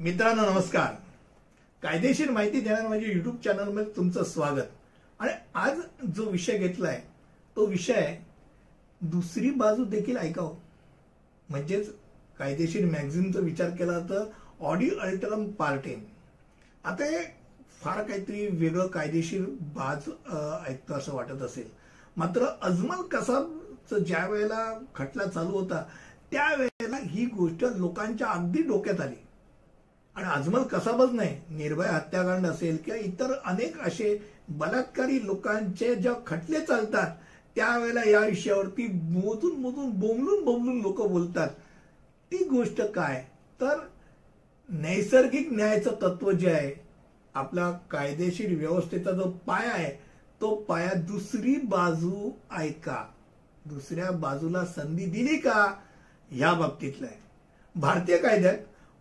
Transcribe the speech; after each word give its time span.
मित्रांनो 0.00 0.42
नमस्कार. 0.42 0.92
कायदेशीर 1.82 2.30
माहिती 2.30 2.60
देणाऱ्या 2.60 2.88
माझ्या 2.88 3.10
युट्यूब 3.10 3.36
चॅनलमध्ये 3.44 3.92
तुमचं 3.96 4.24
स्वागत. 4.24 4.70
आणि 5.20 5.32
आज 5.54 5.80
जो 6.16 6.28
विषय 6.30 6.58
घेतलाय 6.58 7.00
तो 7.56 7.66
विषय 7.66 8.16
दुसरी 9.00 9.50
बाजू 9.50 9.84
देखील 9.84 10.16
ऐकावं. 10.16 10.54
म्हणजेच 11.48 11.90
कायदेशीर 12.38 12.84
मॅगझिनचा 12.90 13.40
विचार 13.40 13.70
केला 13.70 13.98
तर 14.10 14.24
ऑडिओ 14.60 14.98
अल्टरम 15.00 15.46
पार्टेन 15.58 16.04
आता 16.84 17.04
हे 17.04 17.22
फार 17.80 18.02
काहीतरी 18.02 18.46
वेगळं 18.48 18.86
कायदेशीर 18.86 19.44
बाज 19.74 19.96
ऐकतो 19.96 20.64
ऐकतं 20.68 20.98
असं 20.98 21.14
वाटत 21.14 21.42
असेल. 21.42 21.68
मात्र 22.16 22.46
अजमल 22.62 23.06
कसाबचं 23.08 23.98
ज्या 23.98 24.26
वेळेला 24.28 24.78
खटला 24.94 25.24
चालू 25.24 25.58
होता 25.58 25.84
त्यावेळेला 26.30 27.06
ही 27.06 27.26
गोष्ट 27.26 27.64
लोकांच्या 27.76 28.28
अगदी 28.28 28.62
डोक्यात 28.62 29.00
आली. 29.00 29.26
आणि 30.14 30.28
अजमल 30.28 30.62
कसाबच 30.62 31.12
नाही. 31.12 31.40
निर्भय 31.50 31.86
हत्याकांड 31.86 32.46
असेल 32.46 32.76
किंवा 32.76 33.00
इतर 33.00 33.32
अनेक 33.44 33.80
असे 33.80 34.16
बलात्कारी 34.48 35.26
लोकांचे 35.26 35.94
ज्या 35.94 36.12
खटले 36.26 36.60
चालतात 36.60 37.16
त्यावेळेला 37.56 38.08
या 38.08 38.20
विषयावरती 38.20 38.86
मोजून 38.86 39.56
मोजून 39.56 39.90
बोंबलून 39.90 40.44
बोंबलून 40.44 40.80
लोक 40.80 41.06
बोलतात. 41.06 41.48
ती 42.32 42.44
गोष्ट 42.44 42.82
काय? 42.82 43.24
तर 43.60 43.78
नैसर्गिक 44.68 45.48
न्यायाचं 45.52 45.90
तत्व 46.02 46.30
जे 46.32 46.50
आहे 46.50 46.72
आपला 47.34 47.70
कायदेशीर 47.70 48.58
व्यवस्थेचा 48.58 49.10
जो 49.10 49.30
पाया 49.46 49.72
आहे 49.72 49.90
तो 50.40 50.54
पाया 50.54 50.92
दुसरी 50.94 51.56
बाजू 51.64 52.30
ऐका. 52.56 53.04
दुसऱ्या 53.66 54.10
बाजूला 54.10 54.64
संधी 54.64 55.06
दिली 55.06 55.36
का? 55.36 55.74
या 56.30 56.52
बाबतीतला 56.52 57.06
आहे. 57.06 57.80
भारतीय 57.80 58.16
कायद्यात 58.16 58.56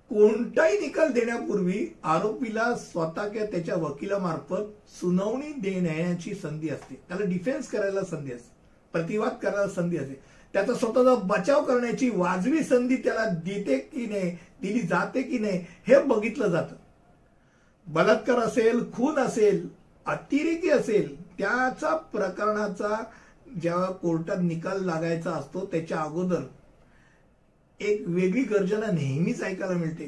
कोणताही 0.09 0.79
निकाल 0.79 1.11
देण्यापूर्वी 1.11 1.85
आरोपीला 2.03 2.73
स्वतः 2.75 3.27
किंवा 3.27 3.45
त्याच्या 3.45 3.75
वकिलामार्फत 3.75 4.89
सुनावणी 4.89 5.51
देण्याची 5.61 6.33
संधी 6.33 6.69
असते. 6.69 6.95
त्याला 7.07 7.25
डिफेन्स 7.25 7.67
करायला 7.67 8.03
संधी 8.03 8.31
असते. 8.31 8.57
प्रतिवाद 8.93 9.35
करायला 9.41 9.67
संधी 9.67 9.97
असते. 9.97 10.19
त्याचा 10.53 10.73
स्वतःचा 10.73 11.15
बचाव 11.15 11.63
करण्याची 11.63 12.09
वाजवी 12.09 12.63
संधी 12.63 12.95
त्याला 12.95 13.25
देते 13.45 13.77
की 13.77 14.05
नाही 14.05 14.31
दिली 14.61 14.81
जाते 14.81 15.21
की 15.21 15.39
नाही 15.39 15.65
हे 15.87 15.99
बघितलं 16.03 16.47
जातं. 16.47 16.75
बलात्कार 17.87 18.39
असेल 18.39 18.91
खून 18.93 19.19
असेल 19.19 19.67
अतिरेकी 20.05 20.69
असेल 20.69 21.15
त्याचा 21.37 21.95
प्रकरणाचा 22.13 23.03
ज्या 23.61 23.85
कोर्टात 23.91 24.37
निकाल 24.41 24.83
लागायचा 24.85 25.31
असतो 25.31 25.65
त्याच्या 25.65 25.97
अगोदर 25.97 26.41
एक 27.79 28.03
वेगळी 28.07 28.43
गर्जना 28.43 28.91
नेहमीच 28.91 29.43
ऐकायला 29.43 29.75
मिळते. 29.75 30.05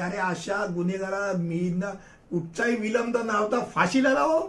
अरे 0.00 0.16
अशा 0.16 0.64
गुन्हेगारा 0.74 1.32
मी 1.38 1.58
ना 1.76 1.90
कुठचाही 2.30 2.76
विलंब 2.76 3.16
नावता 3.16 3.64
फाशीला 3.74 4.12
लावो. 4.12 4.40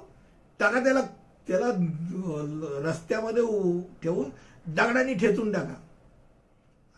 टाका 0.60 0.84
त्याला 0.84 1.02
त्याला 1.48 1.68
रस्त्यामध्ये 2.88 3.44
ठेवून 4.04 4.30
दगडाने 4.68 5.14
ठेचून 5.14 5.52
टाका. 5.54 5.74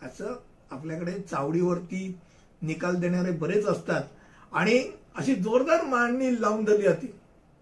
असं 0.01 0.35
आपल्याकडे 0.71 1.11
चावडीवरती 1.21 2.07
निकाल 2.61 2.95
देणारे 2.95 3.31
बरेच 3.31 3.65
असतात. 3.67 4.03
आणि 4.51 4.79
अशी 5.15 5.35
जोरदार 5.35 5.83
मांडणी 5.85 6.31
लावून 6.41 6.63
दिली 6.63 6.83
जाते. 6.83 7.13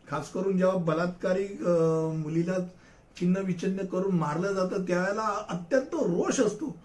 खास 0.07 0.31
करून 0.31 0.57
जेव्हा 0.57 0.77
बलात्कारी 0.85 1.47
मुलीला 2.17 2.57
चिन्ह 3.17 3.41
विच्छिन्न 3.41 3.85
करून 3.85 4.15
मारलं 4.15 4.53
जातं 4.53 4.85
त्यावेळेला 4.87 5.27
अत्यंत 5.49 5.93
रोष 5.93 6.39
असतो. 6.39 6.75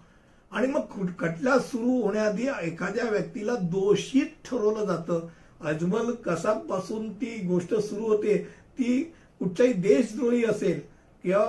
आणि 0.51 0.67
मग 0.67 1.05
खटला 1.19 1.57
सुरू 1.59 2.01
होण्याआधी 2.01 2.47
एखाद्या 2.61 3.09
व्यक्तीला 3.09 3.55
दोषीत 3.63 4.25
ठरवलं 4.45 4.85
जातं. 4.85 5.27
अजमल 5.61 6.11
कसाबपासून 6.25 7.11
ती 7.13 7.37
गोष्ट 7.47 7.73
सुरू 7.75 8.03
होते 8.03 8.37
ती 8.79 9.01
कुठच्याही 9.39 9.73
देशद्रोही 9.73 10.43
असेल 10.45 10.79
किंवा 11.23 11.45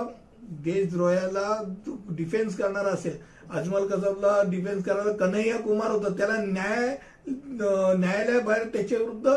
देशद्रोहाला 0.63 1.75
डिफेन्स 2.09 2.55
करणारा 2.57 2.89
असेल. 2.89 3.17
अजमल 3.49 3.87
कसाबला 3.87 4.41
डिफेन्स 4.49 4.83
करणारा 4.85 5.11
कन्हैया 5.17 5.57
कुमार 5.57 5.91
होता. 5.91 6.13
त्याला 6.17 6.35
न्याय 6.37 6.97
न्यायालयाबाहेर 7.27 8.67
त्याच्या 8.73 8.97
विरुद्ध 8.97 9.33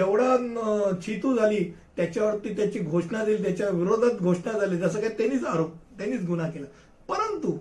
एवढा 0.00 0.96
चितू 1.02 1.36
झाली 1.36 1.64
त्याच्यावरती 1.96 2.54
त्याची 2.56 2.78
घोषणा 2.78 3.24
दिली 3.24 3.42
त्याच्या 3.42 3.68
विरोधात 3.68 4.18
घोषणा 4.18 4.58
झाली. 4.58 4.76
जसं 4.78 5.00
काय 5.00 5.10
त्यांनीच 5.10 5.44
आरोप 5.44 5.74
त्यांनीच 5.98 6.24
गुन्हा 6.26 6.48
केला. 6.50 6.66
परंतु 7.08 7.56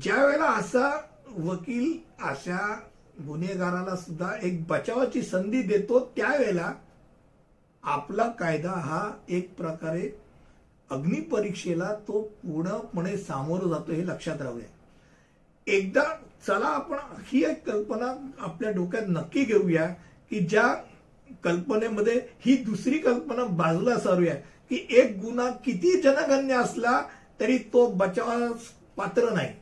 ज्या 0.00 0.24
वेळेला 0.24 0.46
असा 0.46 0.88
वकील 1.38 1.92
अशा 2.24 2.58
गुन्हेगाराला 3.26 3.96
सुद्धा 3.96 4.30
एक 4.42 4.66
बचावाची 4.66 5.22
संधी 5.22 5.62
देतो 5.62 5.98
त्यावेळेला 6.16 6.72
आपला 7.82 8.28
कायदा 8.28 8.72
हा 8.72 9.10
एक 9.28 9.54
प्रकारे 9.54 10.08
अग्निपरीक्षेला 10.90 11.92
तो 12.08 12.20
पूर्णपणे 12.42 13.16
सामोरं 13.16 13.68
जातो 13.68 13.92
हे 13.92 14.06
लक्षात 14.06 14.42
राहूया 14.42 14.66
एकदा 15.66 16.02
चला 16.46 16.66
आपण 16.66 16.96
ही 17.32 17.44
एक 17.44 17.70
कल्पना 17.70 18.12
आपल्या 18.44 18.70
डोक्यात 18.70 19.08
नक्की 19.08 19.44
घेऊया 19.44 19.86
की 20.30 20.40
ज्या 20.40 20.74
कल्पनेमध्ये 21.44 22.20
ही 22.44 22.56
दुसरी 22.56 22.98
कल्पना 22.98 23.44
बाजूला 23.44 23.98
सारूया 23.98 24.34
की 24.70 24.86
एक 24.98 25.18
गुन्हा 25.20 25.50
किती 25.64 26.00
जनगण्य 26.00 26.54
असला 26.54 27.00
तरी 27.40 27.58
तो 27.58 27.86
बचावास 27.86 28.68
पात्र 28.96 29.30
नाही. 29.30 29.61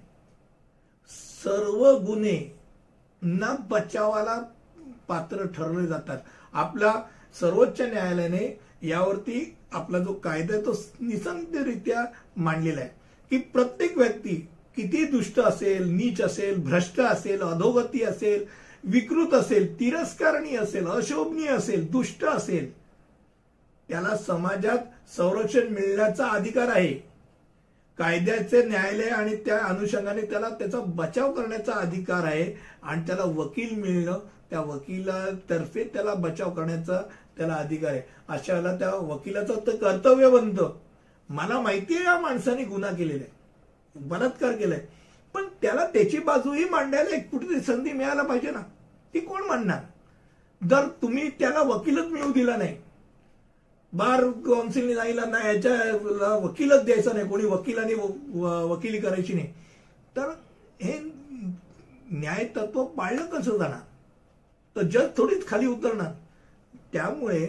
सर्व 1.45 1.91
गुन्हे 2.07 2.39
ना 3.23 3.55
बचावाला 3.71 4.41
पात्र 5.09 5.47
ठरवले 5.57 5.87
जातात. 5.87 6.19
आपला 6.53 6.93
सर्वोच्च 7.41 7.81
न्यायालयाने 7.81 8.59
यावरती 8.83 9.57
आपला 9.73 9.99
जो 9.99 10.13
कायदा 10.15 10.55
आहे 10.55 10.65
तो 10.67 10.73
निसंदिरित्या 11.01 12.05
मांडलेला 12.37 12.81
आहे. 12.81 12.89
की 13.31 13.39
प्रत्येक 13.53 13.99
व्यक्ती 13.99 14.35
किती 14.77 15.05
दुष्ट 15.05 15.39
असेल 15.41 15.89
नीच 15.91 16.21
असेल 16.23 16.63
भ्रष्ट 16.65 17.01
असेल 17.01 17.41
अधोगती 17.43 18.03
असेल 18.05 18.45
विकृत 18.85 19.35
असेल 19.35 19.79
तिरस्कारणी 19.81 20.57
असेल 20.57 20.87
अशोभनीय 20.87 21.49
असेल 21.49 21.91
दुष्ट 21.91 22.25
असेल 22.25 22.71
त्याला 23.89 24.17
समाजात 24.17 24.79
संरक्षण 25.17 25.69
मिळण्याचा 25.69 26.27
अधिकार 26.27 26.69
आहे. 26.69 27.10
कायद्याचे 28.01 28.63
न्यायालय 28.63 29.09
आणि 29.09 29.37
त्या 29.37 29.59
अनुषंगाने 29.59 30.23
त्याला 30.23 30.49
त्याचा 30.49 30.79
बचाव 30.81 31.33
करण्याचा 31.33 31.73
अधिकार 31.73 32.25
आहे 32.25 32.61
आणि 32.83 33.03
त्याला 33.07 33.25
वकील 33.25 33.81
मिळणं 33.81 34.19
त्या 34.51 34.61
वकिलातर्फे 34.61 35.85
त्याला 35.85 36.15
बचाव 36.15 36.51
करण्याचा 36.51 37.03
त्याला 37.39 37.55
अधिकार 37.55 37.91
आहे. 37.91 38.03
अशा 38.29 38.53
वेळेला 38.53 38.77
त्या 38.77 38.95
वकिलाचं 38.95 39.57
तर 39.67 39.77
कर्तव्य 39.77 40.31
बनतं. 40.31 40.73
मला 41.29 41.61
माहिती 41.61 41.95
आहे 41.95 42.05
या 42.05 42.19
माणसाने 42.19 42.65
गुन्हा 42.65 42.91
केलेला 42.91 43.25
आहे. 43.25 43.33
बलात्कार 43.95 44.53
केलाय. 44.53 44.81
पण 45.35 45.43
त्याला 45.63 45.87
त्याची 45.87 46.19
बाजूही 46.19 46.65
मांडायला 46.65 47.17
एक 47.17 47.31
कुठेतरी 47.31 47.61
संधी 47.61 47.93
मिळायला 47.93 48.23
पाहिजे 48.23 48.51
ना. 48.51 48.61
ती 49.15 49.21
कोण 49.21 49.43
मांडणार 49.43 50.67
जर 50.67 50.89
तुम्ही 51.03 51.31
त्याला 51.31 51.61
वकीलच 51.61 52.07
मिळू 52.07 52.33
दिला 52.33 52.57
नाही 52.57 52.77
बार 53.93 54.25
काउन्सिलने 54.47 54.95
सांगितलं 54.95 55.31
नाही 55.31 55.47
याच्या 55.47 56.35
वकीलच 56.37 56.85
द्यायचा 56.85 57.13
नाही 57.13 57.29
कोणी 57.29 57.45
वकिलाने 57.45 57.95
वकिली 58.35 58.99
करायची 59.01 59.35
नाही. 59.35 59.53
तर 60.17 60.31
हे 60.83 60.99
न्याय 62.11 62.45
तत्व 62.57 62.85
पाळलं 62.87 63.27
कसं 63.27 63.59
जाणार? 63.59 63.81
तर 64.77 64.83
जग 64.83 65.09
थोडीच 65.17 65.47
खाली 65.47 65.67
उतरणार. 65.67 66.13
त्यामुळे 66.93 67.45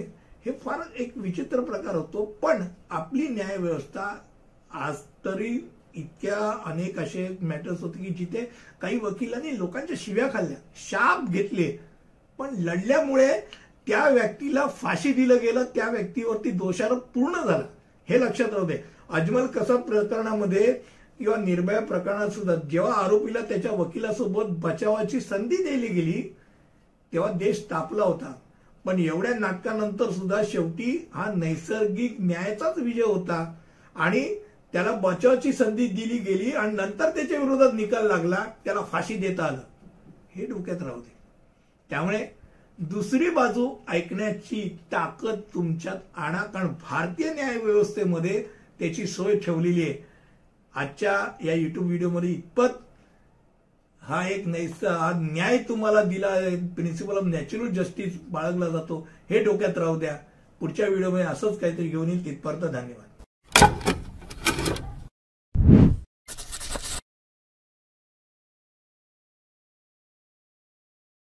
हे 0.46 0.51
फार 0.63 0.80
एक 0.96 1.18
विचित्र 1.18 1.62
प्रकार 1.62 1.96
होतो. 1.96 2.25
पण 2.41 2.63
आपली 2.90 3.28
न्याय 3.28 3.57
व्यवस्था 3.57 4.13
आज 4.71 4.98
तरी 5.25 5.57
इतक्या 5.95 6.38
अनेक 6.65 7.00
असे 7.00 7.27
मॅटर्स 7.42 7.81
होते 7.81 8.04
की 8.04 8.13
जिथे 8.13 8.44
काही 8.81 9.00
वकिलांनी 9.00 9.57
लोकांच्या 9.57 9.95
शिव्या 10.00 10.27
खाल्ल्या 10.33 10.57
शाप 10.89 11.30
घेतले. 11.30 11.71
पण 12.39 12.56
लढल्यामुळे 12.60 13.31
त्या 13.88 14.10
व्यक्तीला 14.10 14.68
फाशी 14.68 15.13
दिलं 15.13 15.38
गेलं 15.42 15.63
त्या 15.63 15.89
व्यक्तीवरती 15.89 16.51
दोषारोप 16.51 16.98
पूर्ण 16.98 17.33
झाला. 17.33 17.63
हे 18.10 18.19
लक्षात 18.22 18.54
राहू 18.54 18.66
दे. 18.66 18.78
अजमल 19.10 19.45
कसा 19.45 19.75
प्रकरणामध्ये 19.75 20.74
किंवा 21.19 21.38
निर्भया 21.38 21.80
प्रकरणात 21.81 22.30
सुद्धा 22.30 22.56
जेव्हा 22.56 22.94
आरोपीला 22.94 23.39
त्याच्या 23.39 23.72
वकिलासोबत 23.72 24.44
बचावाची 24.48 25.19
संधी 25.19 25.56
दिली 25.56 25.88
गेली 25.88 26.36
तेव्हा 27.13 27.31
देश 27.31 27.66
तापला 27.72 28.04
होता. 28.04 28.33
पण 28.86 29.00
एवढ्या 29.00 29.33
नाटकानंतर 29.39 30.10
सुद्धा 30.10 30.42
शेवटी 30.48 31.10
हा 31.13 31.34
नैसर्गिक 31.34 32.16
न्यायाचाच 32.19 32.77
विजय 32.77 33.01
होता. 33.01 33.56
आणि 33.95 34.36
त्याला 34.74 34.92
बचावाची 34.92 35.54
संधी 35.54 35.88
दिली 35.88 36.18
गेली 36.18 36.51
आणि 36.51 36.74
नंतर 36.74 37.10
त्याच्या 37.10 37.39
विरोधात 37.39 37.74
निकाल 37.74 38.07
लागला 38.07 38.45
त्याला 38.66 38.81
फाशी 38.81 39.16
देता 39.16 39.44
आलं. 39.44 39.62
हे 40.36 40.45
डोक्यात 40.45 40.81
राहू 40.81 41.00
दे. 41.00 41.13
त्यामुळे 41.89 42.40
दुसरी 42.89 43.30
बाजू 43.30 43.75
ऐकण्याची 43.89 44.78
ताकद 44.92 45.39
तुमच्यात 45.54 45.98
आणा 46.16 46.42
कारण 46.44 46.68
भारतीय 46.68 47.33
न्याय 47.33 47.57
व्यवस्थेमध्ये 47.57 48.44
त्याची 48.80 49.06
सोय 49.07 49.38
ठेवलेली 49.39 49.81
आहे. 49.81 49.94
आजच्या 50.75 51.12
या 51.44 51.54
युट्यूब 51.54 51.86
व्हिडिओमध्ये 51.86 52.30
इतपत 52.30 52.80
हा 54.01 54.28
एक 54.28 54.48
नैस 54.48 54.83
हा 54.83 55.12
न्याय 55.16 55.57
तुम्हाला 55.57 56.04
दिला 56.04 56.30
प्रिन्सिपल 56.75 57.18
ऑफ 57.18 57.24
नॅचरल 57.24 57.68
जस्टिस 57.68 58.13
बाळगला 58.30 58.69
जातो. 58.69 59.07
हे 59.30 59.44
डोक्यात 59.44 59.77
राहू 59.77 60.00
द्या. 60.00 60.18
पुढच्या 60.60 60.88
व्हिडिओमध्ये 60.88 61.25
असंच 61.25 61.60
काहीतरी 61.60 61.88
घेऊन 61.88 62.10
येईल. 62.10 62.25
तिथपर्यंत 62.25 62.62
धन्यवाद. 62.62 63.11